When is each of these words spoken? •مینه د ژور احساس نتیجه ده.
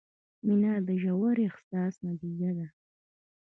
•مینه 0.45 0.71
د 0.87 0.89
ژور 1.03 1.35
احساس 1.47 1.93
نتیجه 2.07 2.51
ده. 2.57 2.67